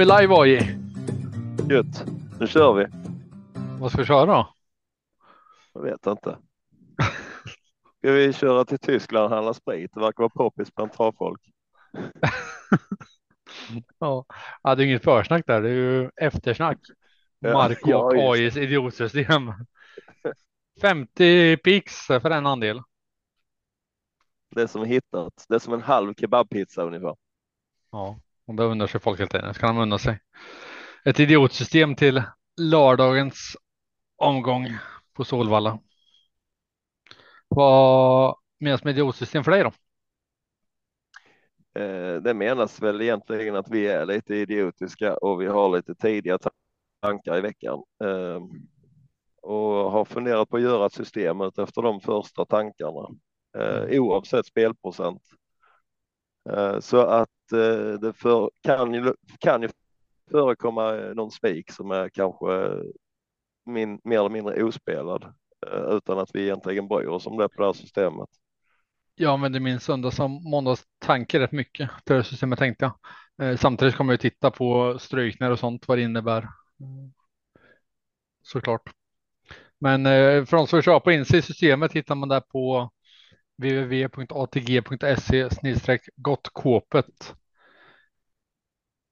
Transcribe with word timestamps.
Vi 0.00 0.06
live 0.06 0.34
AJ. 0.34 0.78
Gött. 1.70 2.04
Nu 2.40 2.46
kör 2.46 2.72
vi. 2.72 2.86
Vad 3.80 3.90
ska 3.90 4.00
vi 4.00 4.06
köra 4.06 4.26
då? 4.26 4.54
Jag 5.74 5.82
vet 5.82 6.06
inte. 6.06 6.38
Ska 7.98 8.12
vi 8.12 8.32
köra 8.32 8.64
till 8.64 8.78
Tyskland 8.78 9.24
och 9.24 9.30
handla 9.30 9.54
sprit? 9.54 9.90
Det 9.94 10.00
verkar 10.00 10.22
vara 10.22 10.28
poppis 10.28 10.74
bland 10.74 10.92
travfolk. 10.92 11.40
Ja, 13.98 14.24
ja, 14.62 14.74
det 14.74 14.82
är 14.82 14.86
inget 14.86 15.04
försnack 15.04 15.46
där. 15.46 15.62
Det 15.62 15.68
är 15.68 15.74
ju 15.74 16.10
eftersnack. 16.16 16.78
Ja, 17.38 17.52
Marco 17.52 17.90
ja, 17.90 18.14
just 18.14 18.56
AIs 18.56 18.56
idiotsystem. 18.56 19.52
50 20.80 21.56
pix 21.56 22.06
för 22.06 22.30
en 22.30 22.46
andel. 22.46 22.82
Det 24.50 24.62
är 24.62 24.66
som 24.66 24.84
hittat. 24.84 25.44
Det 25.48 25.54
är 25.54 25.58
som 25.58 25.74
en 25.74 25.82
halv 25.82 26.14
kebabpizza 26.14 26.82
ungefär. 26.82 27.16
Ja, 27.90 28.20
och 28.50 28.56
det 28.56 28.64
undrar 28.64 28.86
sig 28.86 29.00
folk 29.00 29.18
helt 29.18 29.34
enkelt. 29.34 29.56
Ska 29.56 29.66
de 29.66 29.78
unna 29.78 29.98
sig 29.98 30.18
ett 31.04 31.20
idiotsystem 31.20 31.94
till 31.94 32.22
lördagens 32.60 33.56
omgång 34.16 34.68
på 35.12 35.24
Solvalla. 35.24 35.78
Vad 37.48 38.36
menas 38.58 38.84
med 38.84 38.90
idiotsystem 38.90 39.44
för 39.44 39.50
dig 39.50 39.62
då? 39.62 39.72
Eh, 41.80 42.22
det 42.22 42.34
menas 42.34 42.82
väl 42.82 43.00
egentligen 43.00 43.56
att 43.56 43.70
vi 43.70 43.86
är 43.86 44.06
lite 44.06 44.34
idiotiska 44.34 45.16
och 45.16 45.40
vi 45.40 45.46
har 45.46 45.76
lite 45.76 45.94
tidiga 45.94 46.38
tankar 47.02 47.38
i 47.38 47.40
veckan. 47.40 47.82
Eh, 48.04 48.40
och 49.42 49.90
har 49.90 50.04
funderat 50.04 50.48
på 50.48 50.56
att 50.56 50.62
göra 50.62 50.86
ett 50.86 50.92
system 50.92 51.40
efter 51.40 51.82
de 51.82 52.00
första 52.00 52.44
tankarna 52.44 53.08
eh, 53.58 54.00
oavsett 54.00 54.46
spelprocent. 54.46 55.22
Eh, 56.48 56.80
så 56.80 57.00
att 57.00 57.52
eh, 57.52 58.00
det 58.00 58.12
för, 58.12 58.50
kan, 58.62 58.94
ju, 58.94 59.14
kan 59.38 59.62
ju 59.62 59.68
förekomma 60.30 60.96
eh, 60.96 61.14
någon 61.14 61.30
spik 61.30 61.72
som 61.72 61.90
är 61.90 62.08
kanske 62.08 62.70
min, 63.66 64.00
mer 64.04 64.18
eller 64.18 64.30
mindre 64.30 64.62
ospelad 64.62 65.34
utan 65.88 66.18
att 66.18 66.30
vi 66.34 66.42
egentligen 66.42 66.88
bryr 66.88 67.06
oss 67.06 67.26
om 67.26 67.36
det 67.36 67.48
på 67.48 67.62
det 67.62 67.68
här 67.68 67.72
systemet. 67.72 68.28
Jag 69.14 69.32
använder 69.32 69.60
min 69.60 69.80
söndags 69.80 70.20
och 70.20 70.30
måndagstanke 70.30 71.40
rätt 71.40 71.52
mycket 71.52 71.90
till 72.04 72.16
det 72.16 72.24
systemet 72.24 72.58
tänkte 72.58 72.92
jag. 73.36 73.58
Samtidigt 73.58 73.96
kommer 73.96 74.12
jag 74.12 74.20
titta 74.20 74.50
på 74.50 74.98
strykningar 74.98 75.50
och 75.50 75.58
sånt 75.58 75.88
vad 75.88 75.98
det 75.98 76.02
innebär. 76.02 76.48
Såklart. 78.42 78.90
Men 79.78 80.04
för 80.46 80.56
de 80.56 80.66
som 80.66 80.76
vill 80.76 80.84
köpa 80.84 81.12
in 81.12 81.24
sig 81.24 81.38
i 81.38 81.42
systemet 81.42 81.92
hittar 81.92 82.14
man 82.14 82.28
där 82.28 82.40
på 82.40 82.90
www.atg.se 83.60 85.48
gottkåpet. 86.16 87.34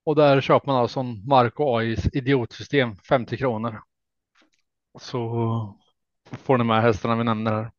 Och 0.05 0.16
där 0.16 0.40
köper 0.40 0.66
man 0.66 0.77
alltså 0.77 1.00
en 1.00 1.27
Marco 1.28 1.77
AIs 1.77 2.08
idiotsystem 2.12 2.96
50 2.96 3.36
kronor. 3.36 3.80
Så 5.00 5.78
får 6.30 6.58
ni 6.58 6.64
med 6.64 6.82
hästarna 6.82 7.16
vi 7.16 7.24
nämner 7.24 7.52
här. 7.52 7.70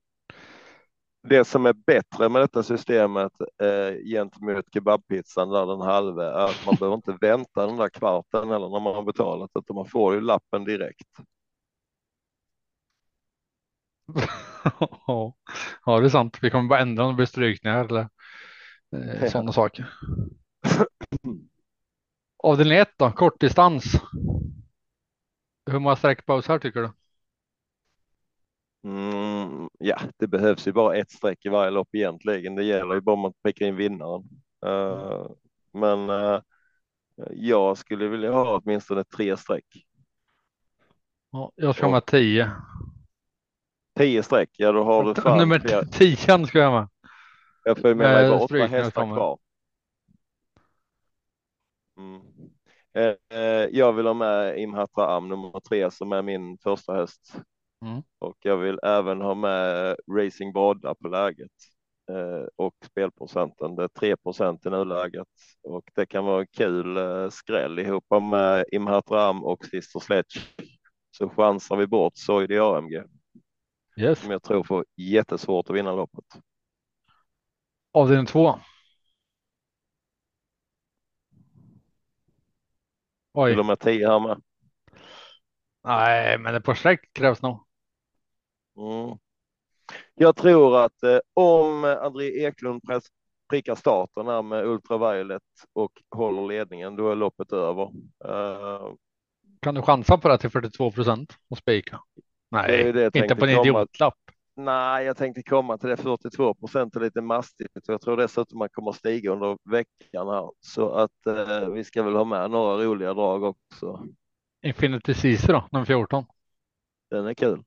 Det 1.24 1.46
som 1.46 1.66
är 1.66 1.74
bättre 1.74 2.30
med 2.30 2.42
detta 2.42 2.64
systemet 2.64 3.32
eh, 3.62 4.04
gentemot 4.06 4.66
kebabpizzan 4.74 5.50
där 5.50 5.66
den 5.66 5.82
halve 5.82 6.24
är 6.24 6.46
att 6.46 6.66
man 6.66 6.76
behöver 6.76 6.96
inte 6.96 7.18
vänta 7.22 7.68
den 7.68 7.78
där 7.78 7.90
kvarten 7.90 8.52
eller 8.52 8.70
när 8.70 8.80
man 8.80 8.96
har 8.96 9.04
betalat 9.04 9.52
utan 9.60 9.76
man 9.76 9.86
får 9.86 10.16
ju 10.16 10.22
lappen 10.22 10.64
direkt 10.64 11.08
ja, 15.86 16.00
det 16.00 16.06
är 16.06 16.10
sant. 16.10 16.38
Vi 16.42 16.50
kommer 16.50 16.70
bara 16.70 16.80
ändra 16.80 17.04
om 17.04 17.10
det 17.10 17.16
blir 17.16 17.26
strykningar 17.26 17.86
eller 17.86 18.10
eh, 18.96 19.30
sådana 19.30 19.52
saker. 19.52 19.94
Avdelning 22.44 22.78
1 22.78 22.90
då, 22.98 23.12
kortdistans. 23.12 23.84
Hur 25.72 25.80
många 25.80 25.96
sträckpaus 25.96 26.48
här 26.48 26.60
tycker 26.60 26.82
du? 26.82 26.92
Mm, 28.84 29.70
ja, 29.80 30.00
det 30.18 30.28
behövs 30.28 30.68
ju 30.68 30.72
bara 30.72 30.96
ett 30.96 31.12
streck 31.12 31.46
i 31.46 31.50
varje 31.50 31.72
lopp 31.72 31.96
egentligen. 31.96 32.56
Det 32.56 32.64
gäller 32.64 32.96
ju 32.96 33.02
bara 33.02 33.28
att 33.28 33.42
pricka 33.44 33.66
in 33.66 33.76
vinnaren. 33.76 34.24
Uh, 34.66 35.28
men 35.72 36.10
uh, 36.10 36.40
jag 37.32 37.78
skulle 37.78 38.08
vilja 38.08 38.32
ha 38.32 38.58
åtminstone 38.58 39.04
tre 39.04 39.38
streck. 39.38 39.66
Ja, 41.32 41.52
jag 41.56 41.76
ska 41.76 41.86
ha 41.86 41.92
med 41.92 42.06
tio. 42.06 42.52
Tio 44.00 44.24
streck, 44.24 44.50
ja 44.58 44.72
då 44.72 44.84
har 44.84 45.04
du 45.04 45.22
fan 45.22 45.38
Nummer 45.38 45.84
tian 45.92 46.48
ska 46.48 46.60
jag 46.60 46.74
med. 46.74 46.88
Jag 47.64 47.78
får 47.78 47.90
ju 47.90 47.96
med 47.96 48.14
mig 48.14 48.26
Eh, 48.26 48.32
bara 48.32 48.44
åtta 48.44 48.66
hästar 48.66 49.16
kvar. 49.16 49.40
Mm. 51.98 52.22
Eh, 52.94 53.40
eh, 53.40 53.68
jag 53.72 53.94
vill 53.94 54.06
ha 54.06 54.14
med 54.14 54.60
Imhatra 54.60 55.16
Am 55.16 55.30
nummer 55.30 55.60
tre 55.60 55.92
som 55.92 56.12
är 56.12 56.22
min 56.22 56.58
första 56.58 56.94
häst. 56.94 57.36
Mm. 57.86 58.02
Och 58.20 58.38
jag 58.40 58.58
vill 58.58 58.80
även 58.84 59.22
ha 59.22 59.34
med 59.34 59.96
Racing 60.18 60.54
Brodda 60.54 60.96
på 60.96 61.08
läget 61.08 61.52
eh, 62.12 62.48
och 62.56 62.76
spelprocenten. 62.86 63.76
Det 63.76 63.84
är 63.84 63.88
3 63.88 64.18
procent 64.18 64.66
i 64.66 64.70
nuläget 64.70 65.28
och 65.64 65.84
det 65.96 66.06
kan 66.06 66.26
vara 66.26 66.46
kul 66.46 66.98
eh, 66.98 67.30
skräll 67.30 67.80
ihop 67.80 68.06
med 68.32 68.66
Imhatra 68.72 69.24
Am 69.24 69.44
och 69.44 69.66
Sister 69.66 70.00
Sledge. 70.00 70.40
Så 71.18 71.30
chansar 71.30 71.76
vi 71.76 71.88
bort 71.88 72.18
Soidi 72.18 72.60
AMG 72.60 73.04
Yes. 74.00 74.20
som 74.20 74.32
jag 74.32 74.44
tror 74.44 74.64
får 74.64 74.86
jättesvårt 74.96 75.70
att 75.70 75.76
vinna 75.76 75.92
loppet. 75.96 76.26
Avdelning 77.92 78.26
två. 78.26 78.60
Oj, 83.34 83.50
Vill 83.50 83.58
de 83.58 83.68
med 83.68 83.80
10 83.80 84.08
här 84.08 84.20
med? 84.20 84.42
nej, 85.84 86.38
men 86.38 86.56
ett 86.56 86.64
par 86.64 86.74
streck 86.74 87.14
krävs 87.14 87.42
nog. 87.42 87.66
Mm. 88.78 89.18
Jag 90.16 90.36
tror 90.36 90.80
att 90.86 91.04
eh, 91.04 91.20
om 91.34 91.84
André 91.84 92.46
Eklund 92.46 92.84
press, 92.84 93.04
prickar 93.50 93.76
starten 93.76 94.28
här 94.28 94.42
med 94.42 94.66
Ultraviolet 94.66 95.44
och 95.74 95.92
håller 96.16 96.48
ledningen, 96.48 96.96
då 96.96 97.12
är 97.12 97.16
loppet 97.16 97.54
över. 97.54 97.92
Eh, 98.26 98.94
Kan 99.62 99.76
du 99.76 99.82
chansa 99.82 100.18
på 100.18 100.28
det 100.28 100.38
till 100.38 100.50
42 100.50 100.92
procent 100.92 101.38
och 101.50 101.58
spika? 101.58 102.00
Det 102.66 102.90
är 102.90 102.94
Nej, 102.94 102.94
det 102.94 103.02
jag 103.14 103.14
inte 103.16 103.36
på 103.36 103.46
en 103.46 103.52
idiotlapp. 103.52 104.16
nej, 104.56 105.06
jag 105.06 105.18
tänkte 105.18 105.44
komma 105.44 105.78
till 105.78 105.90
det 105.90 105.98
42 105.98 106.54
procent 106.54 106.96
är 106.96 107.00
lite 107.00 107.22
mastigt 107.22 107.76
och 107.88 107.94
jag 107.94 108.02
tror 108.02 108.18
dessutom 108.18 108.60
man 108.60 108.70
kommer 108.70 108.92
stiga 108.92 109.32
under 109.32 109.58
veckan 109.72 110.28
här 110.28 110.52
så 110.60 110.90
att 110.92 111.26
eh, 111.28 111.70
vi 111.70 111.84
ska 111.84 112.04
väl 112.04 112.16
ha 112.16 112.24
med 112.26 112.52
några 112.52 112.84
roliga 112.86 113.14
drag 113.14 113.44
också. 113.44 114.08
Infinity 114.64 115.14
Ceesay 115.14 115.54
då, 115.54 115.68
nummer 115.72 115.86
14. 115.86 116.26
Den 117.10 117.26
är 117.28 117.34
kul. 117.34 117.64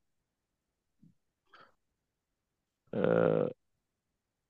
Eh, 2.92 3.48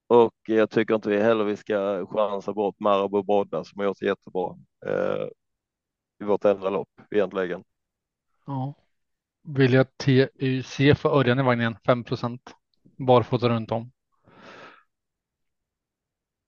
och 0.06 0.34
jag 0.48 0.70
tycker 0.70 0.94
inte 0.94 1.08
vi 1.08 1.22
heller 1.22 1.44
vi 1.44 1.56
ska 1.56 2.06
chansa 2.06 2.52
bort 2.52 2.76
Marabou 2.80 3.22
Brodda 3.22 3.64
som 3.64 3.78
har 3.78 3.86
gjort 3.86 3.98
det 4.00 4.06
jättebra 4.06 4.56
eh, 4.86 5.26
i 6.22 6.24
vårt 6.24 6.44
enda 6.44 6.70
lopp 6.70 6.88
egentligen. 7.10 7.64
Ja. 8.46 8.74
Vill 9.42 9.72
jag 9.72 9.96
TUC 9.96 10.76
för 10.96 11.08
Örjan 11.18 11.38
i 11.38 11.42
vagnen 11.42 11.76
5 11.86 12.04
procent. 12.04 12.54
Barfota 12.98 13.48
runt 13.48 13.70
om. 13.72 13.92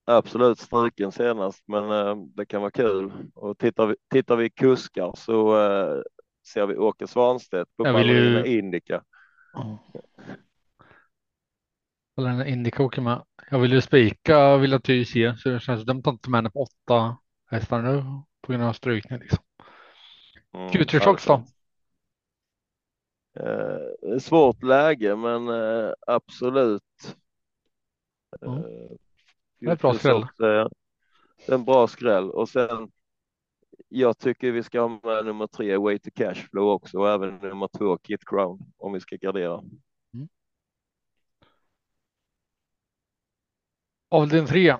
Absolut 0.07 0.59
struken 0.59 1.13
senast, 1.13 1.63
men 1.67 1.91
eh, 1.91 2.17
det 2.37 2.47
kan 2.47 2.61
vara 2.61 2.71
kul. 2.71 3.13
Och 3.35 3.59
tittar 3.59 3.87
vi, 3.87 3.97
tittar 4.11 4.37
vi 4.37 4.51
kuskar 4.51 5.13
så 5.17 5.61
eh, 5.61 6.03
ser 6.47 6.67
vi 6.67 6.77
Åke 6.77 7.07
Svanstedt 7.07 7.77
på 7.77 7.85
Jag 7.85 7.95
vill 7.95 8.09
ju- 8.09 8.13
Ballerina 8.15 8.47
Indica. 8.47 9.03
Eller 12.19 12.31
en 12.31 12.47
Indica 12.47 12.83
åker 12.83 13.03
med. 13.03 13.23
Jag 13.51 13.59
vill 13.59 13.73
ju 13.73 13.81
spika 13.81 14.57
Villa 14.57 14.79
TUC 14.79 15.13
så 15.39 15.49
det 15.49 15.61
känns 15.61 15.85
dumt 15.85 16.03
att 16.05 16.13
inte 16.13 16.31
med 16.31 16.39
henne 16.39 16.51
på 16.51 16.63
åtta 16.63 17.17
hästar 17.51 17.83
nu 17.83 18.03
på 18.43 18.53
grund 18.53 18.65
av 18.65 18.73
strykning 18.73 19.19
liksom. 19.19 19.39
Mm, 20.55 20.69
Future 20.73 21.01
ja, 21.01 21.05
Shocks 21.05 21.25
det 21.25 21.31
är 21.31 21.37
då? 21.37 21.45
Eh, 23.41 24.11
det 24.11 24.21
svårt 24.21 24.63
läge, 24.63 25.17
men 25.17 25.49
eh, 25.49 25.93
absolut. 26.07 26.83
Eh, 28.43 28.53
Det 29.59 29.67
är 29.67 29.73
ett 29.73 29.81
bra 29.81 29.95
skräll. 29.95 30.23
Är- 30.39 30.71
Det 31.47 31.53
är 31.53 31.55
en 31.55 31.65
bra 31.65 31.87
skräll 31.87 32.31
och 32.31 32.49
sen. 32.49 32.91
Jag 33.89 34.19
tycker 34.19 34.53
vi 34.53 34.63
ska 34.63 34.81
ha 34.81 34.89
med 34.89 35.25
nummer 35.25 35.47
tre 35.47 35.77
Way 35.77 35.99
to 35.99 36.11
Cashflow 36.15 36.69
också 36.69 36.99
och 36.99 37.11
även 37.11 37.37
nummer 37.37 37.69
två 37.79 37.99
Kit 37.99 38.21
Crown 38.27 38.73
om 38.77 38.93
vi 38.93 39.01
ska 39.01 39.17
gardera. 39.17 39.63
Avdelning 44.09 44.47
tre. 44.47 44.77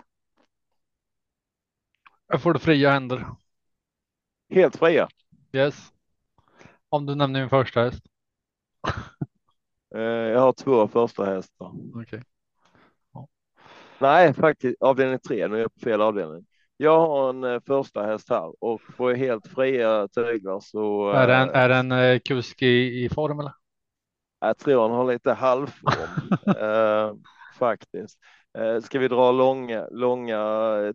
Jag 2.27 2.43
får 2.43 2.53
du 2.53 2.59
fria 2.59 2.91
händer. 2.91 3.27
Helt 4.51 4.77
fria. 4.77 5.09
Yes. 5.53 5.93
Om 6.89 7.07
du 7.07 7.15
nämner 7.15 7.41
min 7.41 7.51
första 7.51 7.81
häst. 7.85 8.05
Eh, 9.97 10.03
jag 10.03 10.41
har 10.41 10.53
två 10.53 10.89
första 10.89 11.25
hästar. 11.25 11.73
Okej. 11.95 12.23
Nej, 13.99 14.35
faktiskt 14.35 14.83
avdelning 14.83 15.19
tre. 15.19 15.49
Nu 15.49 15.57
är 15.57 15.61
jag 15.61 15.75
på 15.75 15.81
fel 15.81 16.01
avdelning. 16.01 16.47
Jag 16.77 17.01
har 17.01 17.31
en 17.31 17.45
eh, 17.45 17.61
första 17.67 18.03
häst 18.03 18.31
här 18.31 18.65
och 18.65 18.81
på 18.97 19.11
helt 19.11 19.47
fria 19.47 20.09
tyglar 20.09 20.61
så. 20.61 21.11
Är 21.11 21.27
det 21.27 21.35
en, 21.35 21.51
eh, 21.51 21.57
är 21.57 21.69
det 21.69 21.75
en 21.75 21.93
eh, 21.93 22.19
kusk 22.19 22.63
i, 22.63 23.05
i 23.05 23.09
form 23.09 23.41
eller? 23.41 23.53
Jag 24.41 24.59
tror 24.59 24.83
han 24.83 24.91
har 24.91 25.13
lite 25.13 25.33
halvform 25.33 26.33
eh, 26.57 27.15
faktiskt. 27.59 28.19
Eh, 28.59 28.81
ska 28.81 28.99
vi 28.99 29.09
dra 29.09 29.33
långa, 29.33 29.87
långa 29.91 30.39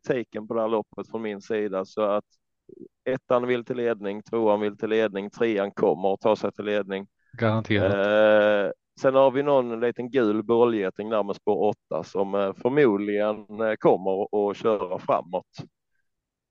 taken 0.03 0.47
på 0.47 0.53
det 0.53 0.61
här 0.61 0.67
loppet 0.67 1.09
från 1.11 1.21
min 1.21 1.41
sida 1.41 1.85
så 1.85 2.01
att 2.01 2.25
ettan 3.05 3.47
vill 3.47 3.65
till 3.65 3.77
ledning, 3.77 4.23
tvåan 4.23 4.59
vill 4.59 4.77
till 4.77 4.89
ledning, 4.89 5.29
trean 5.29 5.71
kommer 5.71 6.13
att 6.13 6.21
ta 6.21 6.35
sig 6.35 6.51
till 6.51 6.65
ledning. 6.65 7.07
Garanterat. 7.37 7.93
Eh, 7.93 8.71
sen 9.01 9.15
har 9.15 9.31
vi 9.31 9.43
någon 9.43 9.79
liten 9.79 10.11
gul 10.11 10.43
bollgeting 10.43 11.09
där 11.09 11.23
med 11.23 11.35
spår 11.35 11.67
åtta 11.67 12.03
som 12.03 12.35
eh, 12.35 12.53
förmodligen 12.53 13.61
eh, 13.61 13.75
kommer 13.79 14.49
att 14.49 14.57
köra 14.57 14.99
framåt. 14.99 15.45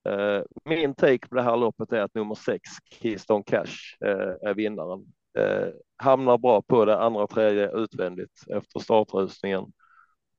Eh, 0.09 0.41
min 0.65 0.95
take 0.95 1.27
på 1.27 1.35
det 1.35 1.41
här 1.41 1.57
loppet 1.57 1.91
är 1.91 2.01
att 2.01 2.15
nummer 2.15 2.35
sex, 2.35 2.61
Keystone 2.91 3.43
Cash, 3.43 4.05
eh, 4.05 4.49
är 4.49 4.53
vinnaren. 4.53 5.05
Eh, 5.37 5.67
hamnar 5.97 6.37
bra 6.37 6.61
på 6.61 6.85
det 6.85 6.99
andra 6.99 7.27
tredje 7.27 7.71
utvändigt 7.71 8.43
efter 8.47 8.79
startrusningen. 8.79 9.65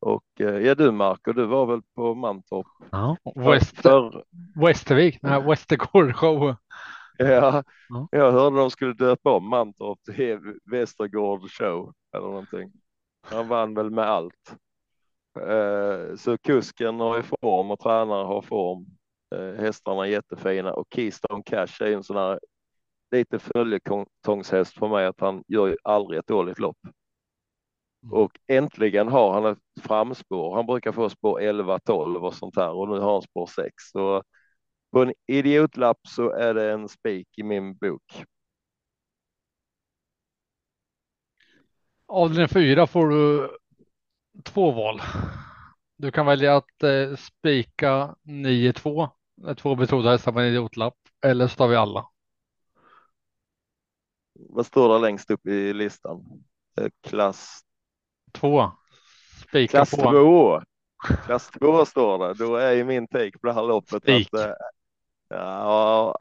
Och 0.01 0.25
ja, 0.37 0.75
du 0.75 0.91
Marco, 0.91 1.33
du 1.33 1.47
var 1.47 1.67
väl 1.67 1.81
på 1.97 2.15
Mantorp? 2.15 2.67
Ja, 2.91 3.17
West, 3.37 3.83
för... 3.83 4.25
Västervik, 4.67 5.19
show. 6.13 6.55
Ja, 7.23 7.63
ja, 7.89 8.09
jag 8.11 8.33
hörde 8.33 8.57
de 8.57 8.71
skulle 8.71 8.93
döpa 8.93 9.31
om 9.31 9.49
Mantorp 9.49 9.99
till 10.05 10.59
Västergård 10.65 11.51
show 11.51 11.95
eller 12.17 12.27
någonting. 12.27 12.73
Han 13.23 13.49
vann 13.49 13.75
väl 13.75 13.91
med 13.91 14.05
allt. 14.05 14.57
Så 16.17 16.39
kusken 16.39 17.01
har 17.01 17.19
i 17.19 17.23
form 17.23 17.71
och 17.71 17.79
tränare 17.79 18.25
har 18.25 18.43
form. 18.43 18.87
Hästarna 19.59 20.07
är 20.07 20.11
jättefina 20.11 20.73
och 20.73 20.87
Keystone 20.95 21.43
Cash 21.47 21.83
är 21.83 21.93
en 21.93 22.05
sån 22.05 22.17
här 22.17 22.41
lite 23.11 23.39
följetongshäst 23.39 24.79
för 24.79 24.89
mig 24.89 25.07
att 25.07 25.21
han 25.21 25.45
gör 25.49 25.67
ju 25.67 25.77
aldrig 25.85 26.19
ett 26.19 26.27
dåligt 26.27 26.59
lopp. 26.59 26.79
Mm. 28.03 28.13
Och 28.13 28.33
äntligen 28.47 29.09
har 29.09 29.33
han 29.33 29.47
ett 29.47 29.59
framspår. 29.81 30.55
Han 30.55 30.67
brukar 30.67 30.93
få 30.93 31.11
spår 31.11 31.41
11, 31.41 31.79
12 31.79 32.25
och 32.25 32.35
sånt 32.35 32.57
här 32.57 32.71
och 32.71 32.89
nu 32.89 32.99
har 32.99 33.13
han 33.13 33.23
spår 33.23 33.47
6. 33.47 33.75
Så 33.93 34.23
på 34.91 35.03
en 35.03 35.15
idiotlapp 35.27 35.99
så 36.09 36.31
är 36.31 36.55
det 36.55 36.73
en 36.73 36.89
spik 36.89 37.29
i 37.37 37.43
min 37.43 37.77
bok. 37.77 38.25
Avdelning 42.07 42.49
4 42.49 42.87
får 42.87 43.09
du 43.09 43.51
två 44.45 44.71
val. 44.71 45.01
Du 45.97 46.11
kan 46.11 46.27
välja 46.27 46.57
att 46.57 46.83
eh, 46.83 47.17
spika 47.17 48.15
9-2, 48.23 49.09
två 49.57 49.75
betrodda 49.75 50.11
hästar 50.11 50.33
på 50.33 50.41
en 50.41 50.47
idiotlapp, 50.47 50.97
eller 51.25 51.49
så 51.49 51.57
tar 51.57 51.69
vi 51.69 51.77
alla. 51.77 52.07
Vad 54.33 54.67
står 54.67 54.93
det 54.95 54.99
längst 54.99 55.31
upp 55.31 55.47
i 55.47 55.73
listan? 55.73 56.45
Eh, 56.81 56.89
klass 57.09 57.65
Två. 58.33 58.71
Spika 59.49 59.71
Klass 59.71 59.91
på. 59.91 59.97
två. 59.97 60.63
Klass 61.25 61.51
två 61.51 61.85
står 61.85 62.19
det. 62.19 62.35
Då 62.35 62.57
är 62.57 62.73
ju 62.73 62.85
min 62.85 63.09
take 63.09 63.39
på 63.39 63.47
det 63.47 63.53
här 63.53 63.63
loppet 63.63 64.03
Spik. 64.03 64.35
att. 64.35 64.57
Eh, 65.35 65.39
ja, 65.39 66.15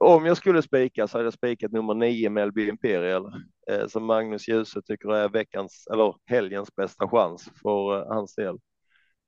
om 0.00 0.26
jag 0.26 0.36
skulle 0.36 0.62
spika 0.62 1.08
så 1.08 1.18
hade 1.18 1.26
jag 1.26 1.32
spikat 1.32 1.72
nummer 1.72 1.94
nio 1.94 2.30
Melby 2.30 2.68
Imperial 2.68 3.32
eh, 3.70 3.86
som 3.86 4.04
Magnus 4.04 4.48
Djuse 4.48 4.82
tycker 4.82 5.08
är 5.08 5.28
veckans 5.28 5.86
eller 5.92 6.14
helgens 6.26 6.74
bästa 6.74 7.08
chans 7.08 7.50
för 7.62 7.98
eh, 7.98 8.14
hans 8.14 8.34
del. 8.34 8.48
Mm. 8.48 8.58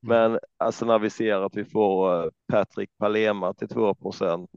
Men 0.01 0.39
alltså 0.57 0.87
när 0.87 0.99
vi 0.99 1.11
ser 1.11 1.41
att 1.41 1.57
vi 1.57 1.65
får 1.65 2.31
Patrik 2.53 2.91
Palema 2.99 3.55
till 3.55 3.69
2 3.69 3.95
procent, 3.95 4.51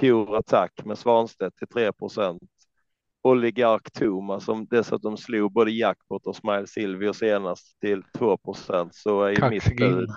Pure 0.00 0.38
Attack 0.38 0.84
med 0.84 0.98
Svanstedt 0.98 1.56
till 1.56 1.68
3 1.68 1.92
procent 1.92 2.42
oligark 3.24 3.92
Thomas 3.92 4.44
som 4.44 4.66
dessutom 4.66 5.16
slog 5.16 5.52
både 5.52 5.70
jackpot 5.70 6.26
och 6.26 6.36
Smile 6.36 6.66
Silvio 6.66 7.12
senast 7.12 7.80
till 7.80 8.02
2% 8.18 8.88
så 8.92 9.22
är 9.22 9.30
ju 9.30 9.50
mitt 9.50 9.76
bud. 9.76 10.08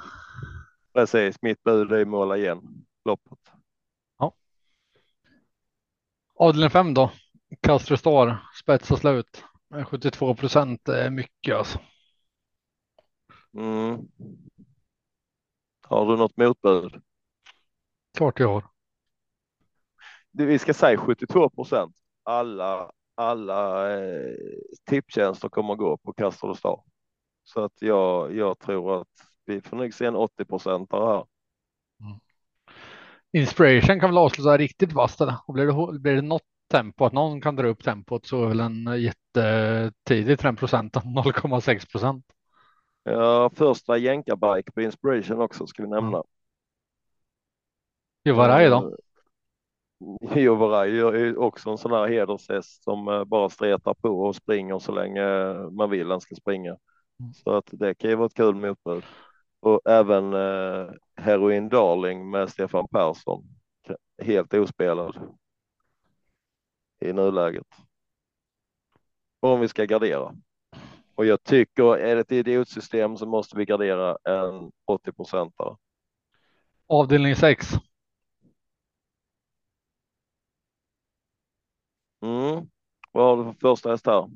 Precis, 0.97 1.41
mitt 1.41 1.63
bud 1.63 1.91
är 1.91 2.05
måla 2.05 2.37
igen 2.37 2.85
loppet. 3.05 3.39
Ja. 4.17 4.35
Avdelning 6.35 6.69
5 6.69 6.93
då. 6.93 7.11
Castro 7.61 7.97
Star, 7.97 8.37
spets 8.63 8.91
och 8.91 8.97
slut. 8.97 9.43
72 9.87 10.35
procent 10.35 10.89
är 10.89 11.09
mycket 11.09 11.55
alltså. 11.55 11.79
Mm. 13.53 14.07
Har 15.81 16.05
du 16.05 16.17
något 16.17 16.37
motbud? 16.37 17.01
Klart 18.17 18.39
jag 18.39 18.47
har. 18.47 18.63
Vi 20.31 20.59
ska 20.59 20.73
säga 20.73 20.97
72 20.97 21.49
procent. 21.49 21.95
Alla 22.23 22.91
alla 23.15 23.91
eh, 23.99 24.35
tipptjänster 24.89 25.49
kommer 25.49 25.75
gå 25.75 25.97
på 25.97 26.13
Castro 26.13 26.55
Star. 26.55 26.83
Så 27.43 27.63
att 27.63 27.81
jag, 27.81 28.35
jag 28.35 28.59
tror 28.59 29.01
att 29.01 29.26
vi 29.47 29.61
får 29.61 29.77
nog 29.77 29.93
se 29.93 30.05
en 30.05 30.15
80 30.15 30.45
procentare 30.45 31.05
här. 31.05 31.25
Mm. 32.01 32.19
Inspiration 33.31 33.99
kan 33.99 34.09
väl 34.09 34.17
avsluta 34.17 34.57
riktigt 34.57 34.93
vasst 34.93 35.21
och 35.21 35.53
blir 35.53 35.65
det, 35.65 35.99
blir 35.99 36.15
det 36.15 36.21
något 36.21 36.43
tempo, 36.71 37.05
att 37.05 37.13
någon 37.13 37.41
kan 37.41 37.55
dra 37.55 37.67
upp 37.67 37.83
tempot 37.83 38.25
så 38.25 38.43
är 38.43 38.47
väl 38.47 38.59
en 38.59 39.01
jättetidig 39.01 40.39
5 40.39 40.55
procenten, 40.55 41.01
0,6 41.05 41.91
procent. 41.91 42.25
Ja, 43.03 43.49
första 43.55 43.97
jänkarbike 43.97 44.71
på 44.71 44.81
Inspiration 44.81 45.41
också 45.41 45.67
ska 45.67 45.83
vi 45.83 45.89
nämna. 45.89 46.23
Juvaraj 48.25 48.69
då? 48.69 48.75
Eh, 48.75 50.37
Jovaraj 50.43 50.99
är 50.99 51.37
också 51.37 51.69
en 51.69 51.77
sån 51.77 51.91
här 51.91 52.07
hedershäst 52.07 52.83
som 52.83 53.07
eh, 53.07 53.23
bara 53.23 53.49
stretar 53.49 53.93
på 53.93 54.09
och 54.09 54.35
springer 54.35 54.79
så 54.79 54.91
länge 54.91 55.53
man 55.71 55.89
vill 55.89 56.11
han 56.11 56.21
ska 56.21 56.35
springa. 56.35 56.77
Mm. 57.19 57.33
Så 57.33 57.57
att 57.57 57.69
det 57.71 57.95
kan 57.95 58.09
ju 58.09 58.15
vara 58.15 58.25
ett 58.25 58.33
kul 58.33 58.55
motbud. 58.55 59.03
Och 59.59 59.81
även 59.85 60.33
eh, 60.33 60.89
Heroin 61.15 61.69
Darling 61.69 62.29
med 62.29 62.49
Stefan 62.49 62.87
Persson. 62.87 63.43
Helt 64.21 64.53
ospelad. 64.53 65.37
I 66.99 67.13
nuläget. 67.13 67.67
Om 69.39 69.59
vi 69.59 69.67
ska 69.67 69.85
gardera. 69.85 70.35
Och 71.15 71.25
jag 71.25 71.43
tycker 71.43 71.97
är 71.97 72.15
det 72.15 72.21
ett 72.21 72.31
idiotsystem 72.31 73.17
så 73.17 73.25
måste 73.25 73.57
vi 73.57 73.65
gardera 73.65 74.17
en 74.23 74.71
80 74.85 75.11
procentare. 75.11 75.77
Avdelning 76.87 77.35
6. 77.35 77.67
Mm. 82.21 82.69
Vad 83.11 83.37
har 83.37 83.37
du 83.37 83.53
för 83.53 83.59
första 83.59 83.89
häst 83.89 84.05
här? 84.05 84.29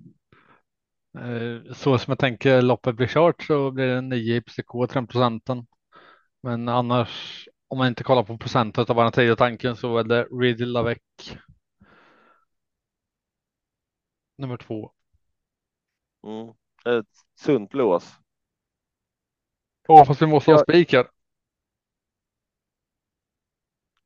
Eh, 1.18 1.74
så 1.74 1.98
som 1.98 2.12
jag 2.12 2.20
tänker 2.20 2.62
loppet 2.62 2.96
blir 2.96 3.08
kört 3.08 3.44
så 3.44 3.72
blir 3.72 3.88
det 3.88 4.02
9 4.02 4.36
i 4.36 4.42
PCK, 4.42 4.88
3 4.90 5.06
procenten. 5.08 5.68
Men 6.42 6.70
annars, 6.70 7.48
om 7.68 7.78
man 7.78 7.88
inte 7.88 8.04
kollar 8.04 8.24
på 8.24 8.38
procentet 8.38 8.90
av 8.90 8.96
bara 8.96 9.12
tredje 9.12 9.36
tanken 9.36 9.76
så 9.76 9.98
är 9.98 10.04
det 10.04 10.24
Riddle 10.24 10.66
Lavec. 10.66 10.98
Nummer 14.38 14.58
två. 14.58 14.92
Mm. 16.28 16.48
Ett 16.98 17.08
sunt 17.36 17.74
lås. 17.74 18.14
Ja, 19.88 20.06
fast 20.06 20.22
vi 20.22 20.26
måste 20.26 20.52
ha 20.52 20.58
ja. 20.58 20.64
spik 20.64 20.94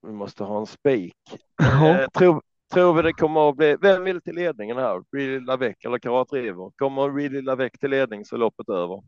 Vi 0.02 0.12
måste 0.12 0.44
ha 0.44 0.60
en 0.60 0.66
spik. 0.66 1.16
Ja. 1.58 2.02
Eh, 2.02 2.08
tror, 2.10 2.44
Tror 2.74 2.94
vi 2.94 3.02
det 3.02 3.14
kommer 3.14 3.50
att 3.50 3.56
bli, 3.56 3.78
vem 3.82 4.04
vill 4.04 4.22
till 4.22 4.36
ledningen 4.36 4.78
här? 4.78 5.04
Reedy 5.12 5.40
Lavec 5.40 5.76
eller 5.86 6.00
Karat 6.00 6.34
River? 6.34 6.72
Kommer 6.76 7.14
Reedy 7.14 7.42
Lavec 7.42 7.72
till 7.80 7.90
ledning 7.90 8.26
så 8.26 8.36
är 8.36 8.40
loppet 8.40 8.70
över. 8.70 9.04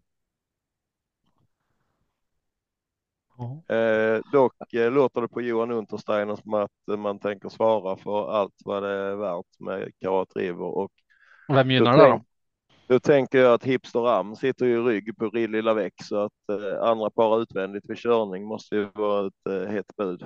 Eh, 3.70 4.22
dock 4.32 4.74
eh, 4.74 4.92
låter 4.92 5.22
det 5.22 5.28
på 5.28 5.42
Johan 5.42 5.72
Untersteiner 5.72 6.36
som 6.36 6.54
att 6.54 6.72
eh, 6.92 6.98
man 6.98 7.20
tänker 7.20 7.50
svara 7.50 7.98
för 7.98 8.32
allt 8.32 8.54
vad 8.66 8.84
det 8.84 8.90
är 8.90 9.16
värt 9.16 9.60
med 9.60 9.92
Karat 10.02 10.36
River. 10.36 10.78
Och 10.78 10.92
Vem 11.48 11.72
gynnar 11.72 11.98
det 11.98 12.04
då? 12.04 12.24
Då 12.88 13.00
tänker 13.00 13.38
jag 13.38 13.54
att 13.54 13.64
Hipster 13.64 14.00
Ram 14.00 14.36
sitter 14.36 14.66
i 14.66 14.78
rygg 14.78 15.18
på 15.18 15.30
Ridley 15.30 15.62
Lavec 15.62 15.94
så 16.04 16.18
att 16.18 16.50
eh, 16.52 16.84
andra 16.90 17.10
par 17.10 17.42
utvändigt 17.42 17.90
vid 17.90 17.98
körning 17.98 18.46
måste 18.46 18.76
ju 18.76 18.90
vara 18.94 19.28
ett 19.28 19.48
eh, 19.50 19.72
hett 19.72 19.96
bud. 19.98 20.24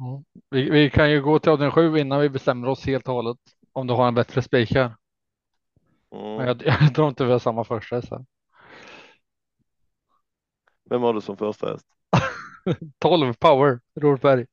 Mm. 0.00 0.24
Vi, 0.50 0.70
vi, 0.70 0.90
kan 0.90 1.10
ju 1.10 1.22
gå 1.22 1.38
till 1.38 1.52
avdelning 1.52 1.72
sju 1.72 1.98
innan 1.98 2.20
vi 2.20 2.28
bestämmer 2.28 2.68
oss 2.68 2.86
helt 2.86 3.08
och 3.08 3.14
hållet. 3.14 3.38
Om 3.72 3.86
du 3.86 3.94
har 3.94 4.08
en 4.08 4.14
bättre 4.14 4.42
spikar. 4.42 4.96
Mm. 6.14 6.36
Men 6.36 6.46
jag, 6.46 6.62
jag 6.66 6.94
tror 6.94 7.08
inte 7.08 7.24
vi 7.24 7.32
har 7.32 7.38
samma 7.38 7.64
första 7.64 7.96
häst. 7.96 8.12
Vem 10.90 11.02
har 11.02 11.14
du 11.14 11.20
som 11.20 11.36
första 11.36 11.70
häst? 11.70 11.86
12 12.98 13.34
power, 13.34 13.80
Rorberg. 14.00 14.46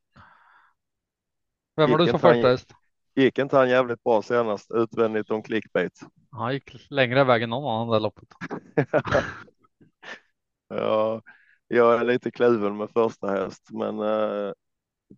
Vem 1.76 1.90
har 1.90 1.98
du 1.98 2.06
som 2.06 2.20
första 2.20 2.48
häst? 2.48 2.72
Gick 3.14 3.38
inte 3.38 3.56
han 3.56 3.70
jävligt 3.70 4.04
bra 4.04 4.22
senast 4.22 4.70
utvändigt 4.74 5.30
om 5.30 5.42
clickbait? 5.42 6.00
Han 6.30 6.52
gick 6.52 6.90
längre 6.90 7.24
väg 7.24 7.42
än 7.42 7.50
någon 7.50 7.74
annan 7.74 7.88
där 7.88 8.00
loppet. 8.00 8.28
ja, 10.68 11.22
jag 11.68 12.00
är 12.00 12.04
lite 12.04 12.30
kluven 12.30 12.76
med 12.76 12.90
första 12.90 13.26
häst, 13.26 13.68
men 13.70 13.98
eh, 13.98 14.52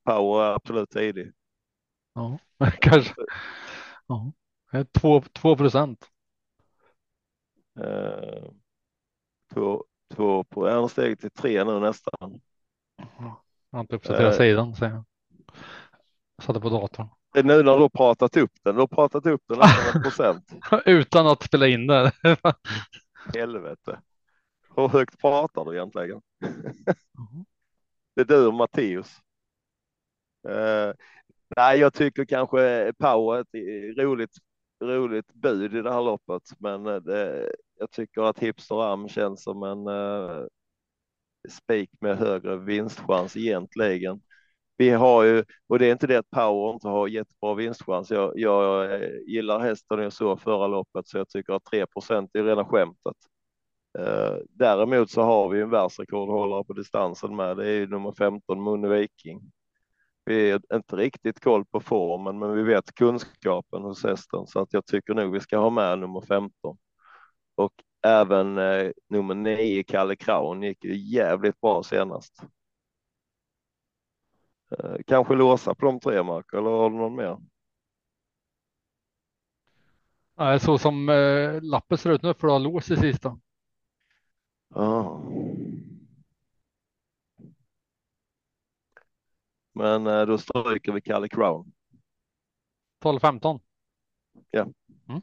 Power 0.05 0.45
är 0.45 0.55
absolut 0.55 0.91
tidig. 0.91 1.33
Ja, 2.15 2.39
kanske. 2.81 3.15
Ja, 4.07 4.33
två, 4.93 5.21
två 5.33 5.57
procent. 5.57 6.09
Eh, 7.81 8.51
två, 9.55 9.85
två 10.15 10.45
på 10.45 10.69
en 10.69 10.89
steg 10.89 11.21
till 11.21 11.31
tre 11.31 11.65
nu 11.65 11.81
nästan. 11.81 12.41
Ja, 13.19 13.43
jag 13.71 13.81
inte 13.81 13.97
uppdaterat 13.97 14.33
Eh. 14.35 14.39
sidan. 14.39 14.75
Så 14.75 14.85
jag 14.85 15.05
satte 16.43 16.61
på 16.61 16.69
datorn. 16.69 17.09
Nu 17.35 17.43
när 17.43 17.63
du 17.63 17.71
har 17.81 17.89
pratat 17.89 18.37
upp 18.37 18.53
den, 18.63 18.75
du 18.75 18.81
har 18.81 18.87
pratat 18.87 19.27
upp 19.27 19.43
den 19.47 20.03
procent. 20.03 20.53
Utan 20.87 21.27
att 21.27 21.43
spela 21.43 21.67
in 21.67 21.87
det. 21.87 22.13
Helvete. 23.35 24.01
Hur 24.77 24.89
högt 24.89 25.21
pratar 25.21 25.65
du 25.65 25.75
egentligen? 25.77 26.23
Det 28.15 28.21
är 28.21 28.25
du 28.25 28.47
och 28.47 28.55
Matteus. 28.55 29.17
Uh, 30.49 30.93
nej, 31.57 31.79
jag 31.79 31.95
tycker 31.95 32.25
kanske 32.25 32.93
Power 32.99 33.37
är 33.37 33.41
ett 33.41 33.99
roligt, 33.99 34.37
roligt 34.85 35.33
bud 35.35 35.75
i 35.75 35.83
det 35.83 35.93
här 35.93 36.03
loppet, 36.03 36.43
men 36.59 36.87
eh, 36.87 36.97
det, 36.97 37.53
jag 37.79 37.91
tycker 37.91 38.23
att 38.23 38.39
Hipster 38.39 38.93
Am 38.93 39.09
känns 39.09 39.43
som 39.43 39.63
en 39.63 39.89
uh, 39.89 40.47
spik 41.49 41.91
med 42.01 42.19
högre 42.19 42.57
vinstchans 42.57 43.37
egentligen. 43.37 44.21
Vi 44.77 44.91
har 44.91 45.25
ju, 45.25 45.45
och 45.67 45.79
det 45.79 45.87
är 45.87 45.93
inte 45.93 46.07
det 46.07 46.17
att 46.19 46.31
Power 46.31 46.73
inte 46.73 46.89
har 46.89 47.09
jättebra 47.09 47.55
vinstchans. 47.55 48.11
Jag, 48.11 48.33
jag 48.37 49.01
gillar 49.29 49.61
hästen 49.61 49.99
jag 49.99 50.13
såg 50.13 50.41
förra 50.41 50.67
loppet, 50.67 51.09
så 51.09 51.19
jag 51.19 51.29
tycker 51.29 51.53
att 51.53 51.65
3 51.65 51.87
procent 51.87 52.31
är 52.35 52.45
rena 52.45 52.65
skämtet. 52.65 53.17
Däremot 54.51 55.11
så 55.11 55.23
har 55.23 55.49
vi 55.49 55.61
en 55.61 55.71
världsrekordhållare 55.71 56.65
på 56.65 56.73
distansen 56.73 57.37
med. 57.37 57.57
Det 57.57 57.67
är 57.69 57.73
ju 57.73 57.87
nummer 57.87 58.13
15 58.13 58.63
Munne 58.63 58.89
Viking. 58.89 59.53
Vi 60.29 60.51
är 60.51 60.61
inte 60.75 60.97
riktigt 60.97 61.41
koll 61.41 61.65
på 61.65 61.81
formen, 61.81 62.39
men 62.39 62.53
vi 62.53 62.63
vet 62.63 62.95
kunskapen 62.95 63.83
hos 63.83 64.05
hästen 64.05 64.47
så 64.47 64.61
att 64.61 64.73
jag 64.73 64.87
tycker 64.87 65.15
nog 65.15 65.33
vi 65.33 65.41
ska 65.41 65.59
ha 65.59 65.71
med 65.71 65.99
nummer 65.99 66.21
15. 66.21 66.79
Och 67.55 67.73
även 68.03 68.59
eh, 68.59 68.91
nummer 69.09 69.35
9 69.35 69.83
Kalle 69.83 70.17
Kraun 70.17 70.63
gick 70.63 70.85
ju 70.85 70.97
jävligt 70.97 71.61
bra 71.61 71.83
senast. 71.83 72.43
Eh, 74.71 74.97
kanske 75.07 75.35
låsa 75.35 75.75
på 75.75 75.87
de 75.87 76.01
tre 76.01 76.23
Mark, 76.23 76.53
eller 76.53 76.71
har 76.71 76.91
du 76.91 76.97
någon 76.97 77.17
mer? 77.17 77.39
Nej, 80.37 80.61
så 80.61 80.79
som 80.79 81.09
eh, 81.09 81.63
lappen 81.63 81.99
ser 81.99 82.11
ut 82.11 82.23
nu 82.23 82.35
får 82.35 82.47
du 82.47 82.53
ha 82.53 82.59
lås 82.59 82.91
i 82.91 82.97
sista. 82.97 83.39
Ja. 84.75 85.23
Men 89.79 90.07
eh, 90.07 90.27
då 90.27 90.39
stryker 90.39 90.93
vi 90.93 91.01
Kalle 91.01 91.29
Crown. 91.29 91.73
12-15. 93.05 93.61
Ja. 94.51 94.69
Mm. 95.09 95.23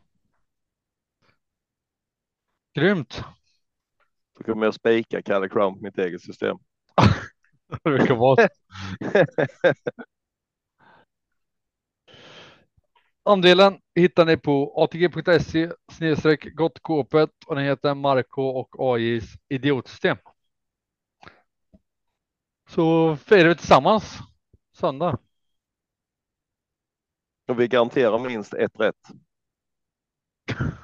Grymt. 2.74 3.24
Då 4.38 4.44
kommer 4.44 4.66
jag 4.66 4.74
spika 4.74 5.22
Kalle 5.22 5.50
Crown 5.50 5.78
på 5.78 5.84
mitt 5.84 5.98
eget 5.98 6.22
system. 6.22 6.58
Det 7.68 7.90
brukar 7.90 8.16
vara. 8.16 8.48
Andelen 13.24 13.80
hittar 13.96 14.26
ni 14.26 14.38
på 14.38 14.84
atg.se 14.84 15.72
snedstreck 15.92 16.54
gottkåpet 16.54 17.30
och 17.48 17.56
den 17.56 17.66
heter 17.66 17.94
Marco 17.94 18.42
och 18.42 18.76
AIs 18.80 19.34
idiotsystem. 19.50 20.18
Så 22.70 23.16
firar 23.16 23.50
vi 23.50 23.56
tillsammans 23.56 24.20
söndag. 24.76 25.18
Och 27.48 27.60
vi 27.60 27.68
garanterar 27.68 28.20
minst 28.20 28.54
ett 28.54 28.80
rätt. 28.80 29.08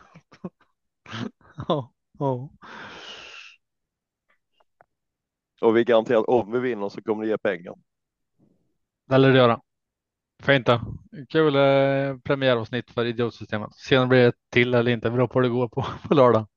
Ja, 1.68 1.94
ja. 2.20 2.50
Och 5.62 5.78
vi 5.78 5.84
garanterar 5.84 6.20
att 6.20 6.26
om 6.26 6.52
vi 6.52 6.60
vinner 6.60 6.90
så 6.90 7.02
kommer 7.02 7.24
det 7.24 7.30
ge 7.30 7.38
pengar. 7.38 7.76
Det 9.06 9.18
lär 9.18 9.32
det 9.32 9.38
göra. 9.38 9.62
Fint 10.44 10.66
då. 10.66 10.82
Kul 11.30 11.56
eh, 11.56 12.18
premiäravsnitt 12.18 12.92
för 12.92 13.06
idiotsystemet. 13.06 13.76
Se 13.76 13.98
om 13.98 14.04
det 14.04 14.08
blir 14.08 14.28
ett 14.28 14.36
till 14.50 14.74
eller 14.74 14.92
inte. 14.92 15.12
Beror 15.12 15.28
på 15.28 15.40
hur 15.40 15.44
det 15.44 15.50
går 15.50 15.68
på, 15.68 15.86
på 16.08 16.14
lördag. 16.14 16.48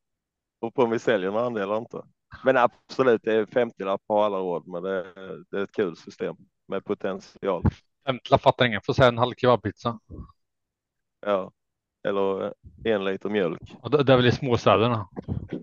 Och 0.60 0.74
på 0.74 0.82
om 0.82 0.90
vi 0.90 0.98
säljer 0.98 1.30
några 1.30 1.46
andelar 1.46 1.78
inte. 1.78 2.02
Men 2.44 2.56
absolut, 2.56 3.22
det 3.22 3.34
är 3.34 3.46
50 3.46 3.84
lapp 3.84 4.02
på 4.06 4.22
alla 4.22 4.38
råd, 4.38 4.66
men 4.66 4.82
det 4.82 5.14
det 5.50 5.58
är 5.58 5.62
ett 5.62 5.72
kul 5.72 5.96
system 5.96 6.36
med 6.68 6.84
potential. 6.84 7.62
Femtlapp 8.06 8.42
fattar 8.42 8.64
ingen. 8.64 8.80
Får 8.80 8.92
säga 8.92 9.08
en 9.08 9.18
halv 9.18 9.34
kebabpizza. 9.36 9.98
Ja, 11.26 11.52
eller 12.08 12.52
en 12.84 13.04
liter 13.04 13.28
mjölk. 13.28 13.76
Och 13.82 13.90
det, 13.90 14.02
det 14.02 14.12
är 14.12 14.16
väl 14.16 14.26
i 14.26 14.32
småstäderna. 14.32 15.08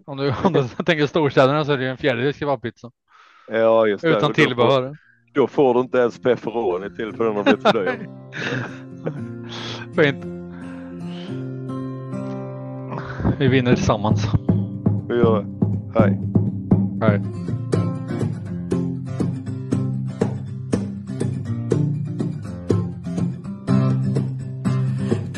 Om 0.06 0.18
du, 0.18 0.34
om 0.44 0.54
du 0.54 0.68
tänker 0.86 1.08
storstäderna 1.08 1.66
så 1.66 1.72
är 1.72 1.78
det 1.78 1.84
ju 1.84 1.90
en 1.90 1.98
fjärdedels 1.98 2.38
kebabpizza. 2.38 2.92
Ja, 3.48 3.88
just 3.88 4.02
det. 4.02 4.10
Utan 4.10 4.30
då 4.30 4.34
tillbehör. 4.34 4.88
Får, 4.88 4.98
då 5.34 5.48
får 5.48 5.74
du 5.74 5.80
inte 5.80 5.98
ens 5.98 6.22
pepperoni 6.22 6.96
till 6.96 7.14
för 7.14 7.26
den 7.26 7.36
har 7.36 7.44
blivit 7.44 7.62
för 7.62 7.74
dyr. 7.74 8.10
Fint. 10.04 10.26
Vi 13.40 13.48
vinner 13.48 13.76
tillsammans. 13.76 14.26
Vi 15.10 15.16
gör 15.16 15.42
det. 15.42 15.48
Hej. 16.00 16.20
Hej. 17.02 17.22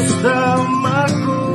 Gustav, 0.00 0.60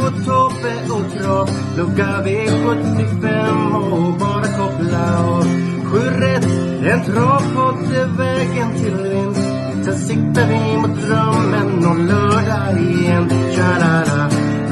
och 0.06 0.25
Tobbe 0.25 0.74
och 0.94 1.14
Trav. 1.14 1.50
Lucka 1.78 2.22
V75 2.25 3.75
och 3.92 4.14
bara 4.20 4.48
koppla 4.58 5.25
av. 5.28 5.44
Sju 5.86 6.00
rätt, 6.00 6.46
en 6.86 7.04
travpott 7.04 7.92
är 7.94 8.18
vägen 8.18 8.74
till 8.75 8.96
vinst. 8.96 9.48
Sen 9.86 9.98
siktar 9.98 10.48
vi 10.48 10.78
mot 10.78 11.02
drömmen 11.02 11.86
om 11.86 12.08
lördag 12.08 12.82
igen. 12.82 13.30
Tja-la-la. 13.56 14.30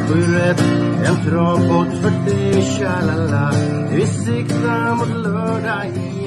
Sju 0.07 0.33
rätt, 0.33 0.63
en 1.05 1.25
travpott 1.25 2.01
för 2.01 2.25
dig 2.25 2.63
Tja-la-la. 2.63 3.51
Vi 3.91 4.07
siktar 4.07 4.95
mot 4.95 5.23
lördag 5.23 5.85
igen. 5.85 6.22